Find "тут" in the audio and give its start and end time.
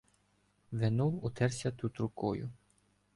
1.71-1.97